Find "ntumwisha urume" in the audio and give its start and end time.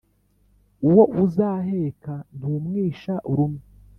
2.37-3.61